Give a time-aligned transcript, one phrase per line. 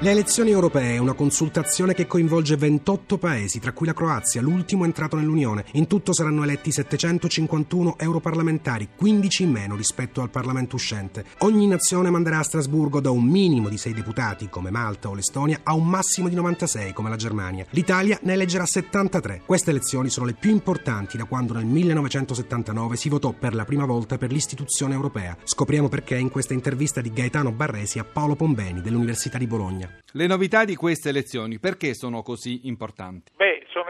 [0.00, 5.16] Le elezioni europee, una consultazione che coinvolge 28 paesi, tra cui la Croazia, l'ultimo entrato
[5.16, 5.64] nell'Unione.
[5.72, 11.24] In tutto saranno eletti 751 europarlamentari, 15 in meno rispetto al Parlamento uscente.
[11.38, 15.62] Ogni nazione manderà a Strasburgo da un minimo di 6 deputati, come Malta o l'Estonia,
[15.64, 17.66] a un massimo di 96, come la Germania.
[17.70, 19.42] L'Italia ne eleggerà 73.
[19.46, 23.84] Queste elezioni sono le più importanti da quando nel 1979 si votò per la prima
[23.84, 25.36] volta per l'istituzione europea.
[25.42, 29.87] Scopriamo perché in questa intervista di Gaetano Barresi a Paolo Pombeni dell'Università di Bologna.
[30.12, 33.32] Le novità di queste elezioni perché sono così importanti?
[33.36, 33.47] Beh,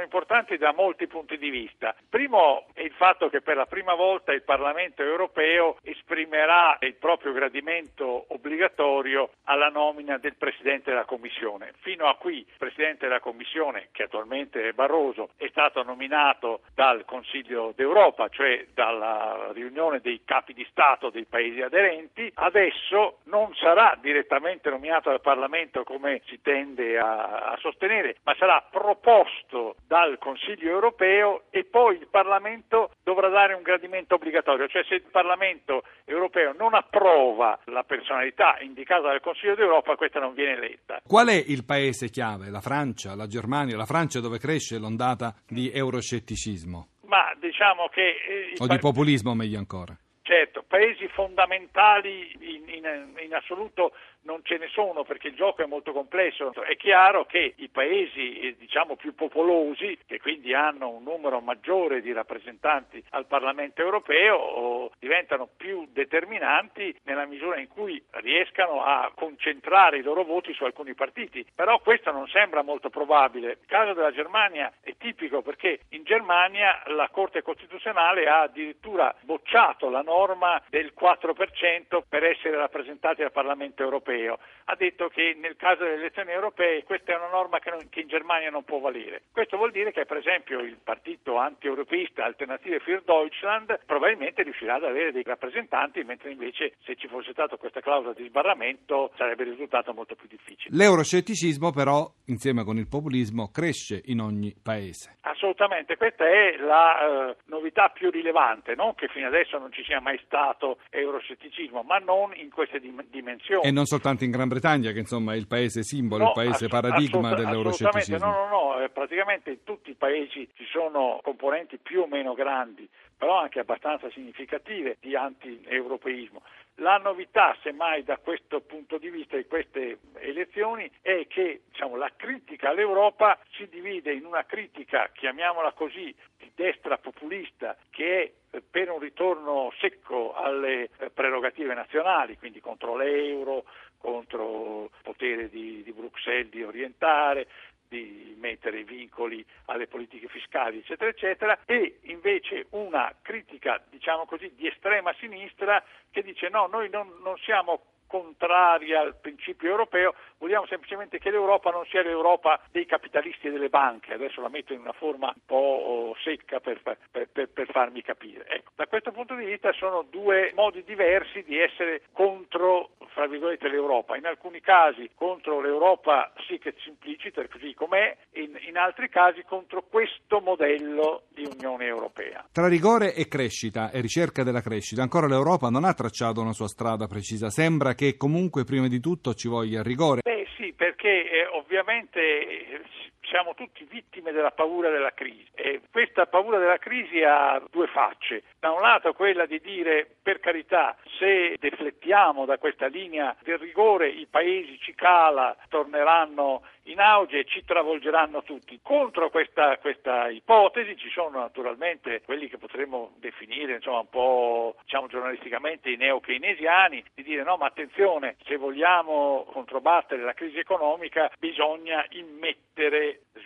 [0.09, 1.95] importanti da molti punti di vista.
[2.09, 7.33] Primo è il fatto che per la prima volta il Parlamento europeo esprimerà il proprio
[7.33, 11.75] gradimento obbligatorio alla nomina del Presidente della Commissione.
[11.81, 17.05] Fino a qui il Presidente della Commissione, che attualmente è Barroso, è stato nominato dal
[17.05, 22.31] Consiglio d'Europa, cioè dalla riunione dei capi di Stato dei Paesi aderenti.
[22.35, 28.65] Adesso non sarà direttamente nominato dal Parlamento come si tende a, a sostenere, ma sarà
[28.71, 34.95] proposto dal Consiglio europeo e poi il Parlamento dovrà dare un gradimento obbligatorio, cioè se
[34.95, 41.01] il Parlamento europeo non approva la personalità indicata dal Consiglio d'Europa, questa non viene eletta.
[41.05, 42.51] Qual è il paese chiave?
[42.51, 43.77] La Francia, la Germania?
[43.77, 46.89] La Francia dove cresce l'ondata di euroscetticismo?
[47.07, 48.03] Ma diciamo che...
[48.03, 49.97] Eh, o di populismo meglio ancora?
[50.23, 55.67] Certo, paesi fondamentali in, in, in, assoluto non ce ne sono perché il gioco è
[55.67, 56.53] molto complesso.
[56.53, 62.03] È chiaro che i paesi eh, diciamo, più popolosi, che quindi hanno un numero maggiore
[62.03, 69.99] di rappresentanti al Parlamento europeo, diventano più determinanti nella misura in cui riescano a concentrare
[69.99, 71.45] i loro voti su alcuni partiti.
[71.55, 73.53] Però questo non sembra molto probabile.
[73.53, 79.89] Il caso della Germania è tipico perché in Germania la Corte Costituzionale ha addirittura bocciato
[79.89, 84.39] la norma del 4% per essere rappresentati al Parlamento europeo.
[84.65, 88.01] Ha detto che nel caso delle elezioni europee questa è una norma che, non, che
[88.01, 89.23] in Germania non può valere.
[89.33, 94.85] Questo vuol dire che per esempio il partito anti-europeista Alternative für Deutschland probabilmente riuscirà ad
[94.85, 99.93] avere dei rappresentanti, mentre invece se ci fosse stata questa clausola di sbarramento sarebbe risultato
[99.93, 100.77] molto più difficile.
[100.77, 105.18] L'euroscetticismo però, insieme con il populismo, cresce in ogni paese.
[105.59, 110.01] Assolutamente, questa è la uh, novità più rilevante, non che fino adesso non ci sia
[110.01, 113.67] mai stato euroscetticismo, ma non in queste dim- dimensioni.
[113.67, 116.67] E non soltanto in Gran Bretagna, che insomma è il paese simbolo, no, il paese
[116.67, 118.25] ass- paradigma assolut- dell'euroscetticismo.
[118.25, 122.35] No, no, no, eh, praticamente in tutti i paesi ci sono componenti più o meno
[122.35, 126.41] grandi, però anche abbastanza significative di anti-europeismo.
[126.81, 132.13] La novità, semmai da questo punto di vista di queste elezioni, è che diciamo, la
[132.15, 138.63] critica all'Europa si divide in una critica, chiamiamola così, di destra populista, che è eh,
[138.63, 143.65] per un ritorno secco alle eh, prerogative nazionali, quindi contro l'euro,
[143.99, 147.49] contro il potere di, di Bruxelles di orientare,
[147.89, 154.67] di mettere vincoli alle politiche fiscali, eccetera, eccetera, e invece una critica, diciamo così, di
[154.67, 161.19] estrema sinistra che dice no, noi non, non siamo contrari al principio europeo, vogliamo semplicemente
[161.19, 164.93] che l'Europa non sia l'Europa dei capitalisti e delle banche, adesso la metto in una
[164.93, 168.47] forma un po' secca per, per, per, per farmi capire.
[168.49, 173.69] Ecco, da questo punto di vista sono due modi diversi di essere contro fra virgolette
[173.69, 179.43] l'Europa, in alcuni casi contro l'Europa sì che simplicita, così com'è, in, in altri casi
[179.43, 182.47] contro questo modello di Unione Europea.
[182.53, 186.69] Tra rigore e crescita e ricerca della crescita, ancora l'Europa non ha tracciato una sua
[186.69, 190.21] strada precisa, sembra che comunque prima di tutto ci voglia rigore.
[190.23, 192.81] Beh sì, perché eh, ovviamente eh,
[193.29, 198.43] siamo tutti vittime della paura della crisi e questa paura della crisi ha due facce.
[198.59, 204.09] Da un lato quella di dire per carità se deflettiamo da questa linea del rigore
[204.09, 208.81] i paesi ci cala, torneranno in auge e ci travolgeranno tutti.
[208.83, 215.07] Contro questa, questa ipotesi ci sono naturalmente quelli che potremmo definire insomma, un po' diciamo,
[215.07, 222.05] giornalisticamente i neo-keynesiani, di dire no ma attenzione, se vogliamo controbattere la crisi economica bisogna
[222.11, 222.68] immettere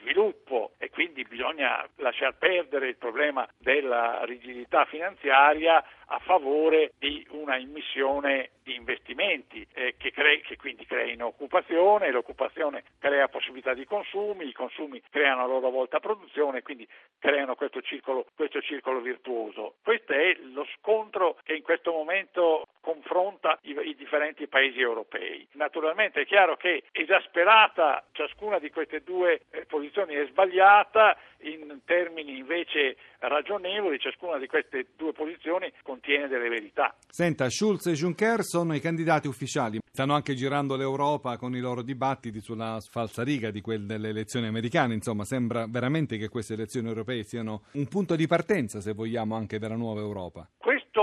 [0.01, 7.57] sviluppo e quindi bisogna lasciar perdere il problema della rigidità finanziaria a favore di una
[7.57, 14.47] immissione di investimenti eh, che, cre- che, quindi creino occupazione, l'occupazione crea possibilità di consumi,
[14.47, 16.87] i consumi creano a loro volta produzione, quindi
[17.19, 19.77] creano questo circolo, questo circolo virtuoso.
[19.83, 22.67] Questo è lo scontro che in questo momento
[23.13, 25.47] confronta i, i, differenti paesi europei.
[25.53, 32.39] Naturalmente è chiaro che esasperata ciascuna di queste due eh, posizioni è sbagliata, in termini
[32.39, 36.95] invece ragionevoli, ciascuna di queste due posizioni contiene delle verità.
[37.09, 41.83] Senta, Schulz e Juncker sono i candidati ufficiali, stanno anche girando l'Europa con i loro
[41.83, 47.25] dibattiti sulla falsariga di quelle delle elezioni americane, insomma sembra veramente che queste elezioni europee
[47.25, 50.49] siano un punto di partenza, se vogliamo, anche della nuova Europa.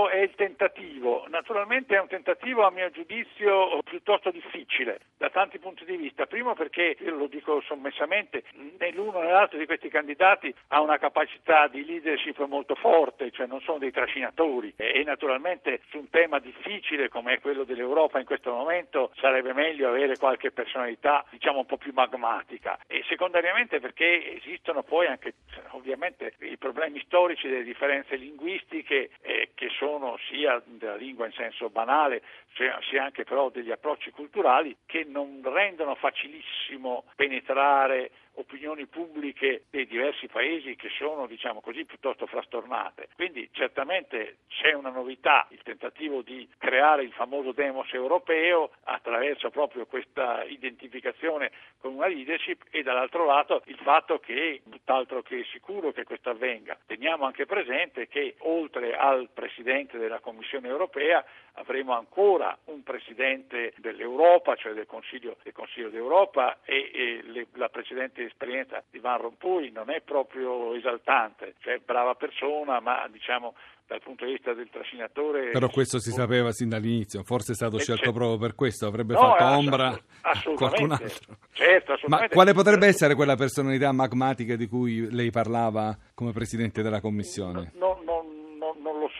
[0.00, 5.58] Questo è il tentativo, naturalmente è un tentativo a mio giudizio piuttosto difficile da tanti
[5.58, 6.24] punti di vista.
[6.24, 8.44] Primo perché, lo dico sommessamente,
[8.78, 13.46] né l'uno né l'altro di questi candidati ha una capacità di leadership molto forte, cioè
[13.46, 14.72] non sono dei trascinatori.
[14.76, 19.88] E naturalmente su un tema difficile come è quello dell'Europa in questo momento sarebbe meglio
[19.88, 22.78] avere qualche personalità diciamo un po' più magmatica.
[22.86, 25.34] E secondariamente perché esistono poi anche
[25.72, 29.89] ovviamente i problemi storici delle differenze linguistiche eh, che sono
[30.28, 32.22] sia della lingua in senso banale,
[32.54, 38.10] sia anche però degli approcci culturali che non rendono facilissimo penetrare
[38.40, 43.08] opinioni pubbliche dei diversi paesi che sono, diciamo così, piuttosto frastornate.
[43.14, 49.86] Quindi certamente c'è una novità, il tentativo di creare il famoso demos europeo attraverso proprio
[49.86, 56.04] questa identificazione con una leadership e dall'altro lato il fatto che, tutt'altro che sicuro che
[56.04, 56.78] questo avvenga.
[56.86, 64.54] Teniamo anche presente che oltre al Presidente della Commissione europea avremo ancora un Presidente dell'Europa,
[64.56, 69.70] cioè del Consiglio, del Consiglio d'Europa e, e le, la precedente esperienza di Van Rompuy
[69.70, 73.54] non è proprio esaltante, cioè brava persona ma diciamo
[73.90, 75.50] dal punto di vista del trascinatore.
[75.50, 79.14] Però questo si sapeva sin dall'inizio, forse è stato eh, scelto proprio per questo, avrebbe
[79.14, 79.88] no, fatto ombra
[80.20, 81.36] a qualcun altro.
[81.50, 87.00] Certo, Ma quale potrebbe essere quella personalità magmatica di cui lei parlava come Presidente della
[87.00, 87.72] Commissione?
[87.74, 87.89] No, no,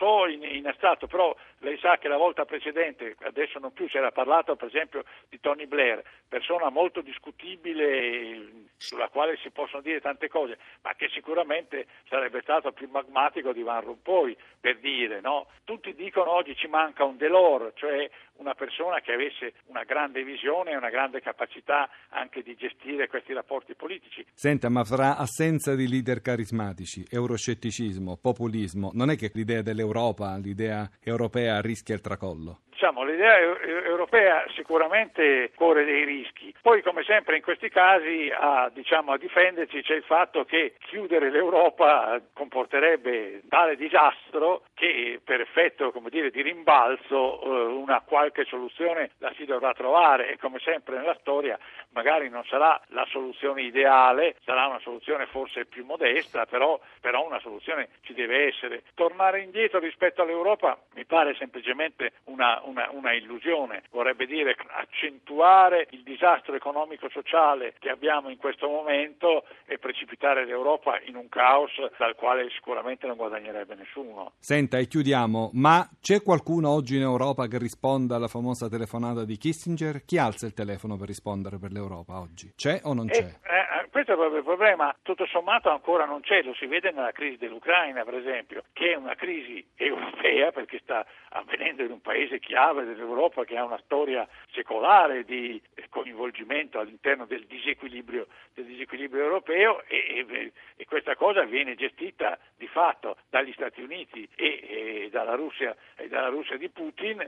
[0.01, 3.97] so in, in astratto, però lei sa che la volta precedente, adesso non più, si
[3.97, 10.01] era parlato per esempio di Tony Blair, persona molto discutibile sulla quale si possono dire
[10.01, 15.47] tante cose, ma che sicuramente sarebbe stato più magmatico di Van Rompuy, per dire, no?
[15.63, 18.09] Tutti dicono oggi ci manca un Delors, cioè
[18.41, 23.33] una persona che avesse una grande visione e una grande capacità anche di gestire questi
[23.33, 24.25] rapporti politici.
[24.33, 30.89] Senta, ma fra assenza di leader carismatici, euroscetticismo, populismo, non è che l'idea dell'Europa, l'idea
[31.03, 32.61] europea rischia il tracollo?
[32.81, 36.51] Diciamo, l'idea europea sicuramente corre dei rischi.
[36.63, 41.29] Poi, come sempre in questi casi, a, diciamo, a difenderci c'è il fatto che chiudere
[41.29, 49.33] l'Europa comporterebbe tale disastro che per effetto dire, di rimbalzo eh, una qualche soluzione la
[49.35, 51.57] si dovrà trovare e come sempre nella storia
[51.91, 57.39] magari non sarà la soluzione ideale, sarà una soluzione forse più modesta, però, però una
[57.39, 58.83] soluzione ci deve essere.
[58.93, 66.03] Tornare indietro rispetto all'Europa mi pare semplicemente una, una, una illusione, vorrebbe dire accentuare il
[66.03, 72.49] disastro economico-sociale che abbiamo in questo momento e precipitare l'Europa in un caos dal quale
[72.51, 74.33] sicuramente non guadagnerebbe nessuno.
[74.39, 79.37] Senta e chiudiamo, ma c'è qualcuno oggi in Europa che risponda alla famosa telefonata di
[79.37, 80.05] Kissinger?
[80.05, 82.53] Chi alza il telefono per rispondere per l'Europa oggi?
[82.55, 83.17] C'è o non c'è?
[83.17, 86.91] Eh, eh, questo è proprio il problema, tutto sommato ancora non c'è, lo si vede
[86.91, 92.01] nella crisi dell'Ucraina per esempio, che è una crisi europea perché sta avvenendo in un
[92.01, 95.59] paese chiave dell'Europa che ha una storia secolare di
[95.89, 100.51] coinvolgimento all'interno del disequilibrio, del disequilibrio europeo e, e, e,
[100.91, 105.73] questa cosa viene gestita di fatto dagli Stati Uniti e, e dalla, Russia,
[106.09, 107.25] dalla, Russia, di Putin.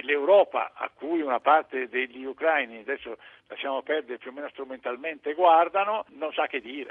[0.00, 6.06] L'Europa a cui una parte degli ucraini, adesso lasciamo perdere più o meno strumentalmente, guardano,
[6.12, 6.90] non sa che dire.